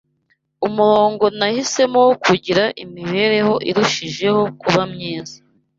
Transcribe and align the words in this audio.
umurongo 0.67 1.25
nahisemo 1.37 1.97
wo 2.07 2.13
kugira 2.23 2.63
imibereho 2.83 3.53
irushijeho 3.69 4.41
kuba 4.61 4.81
myiza 4.93 5.37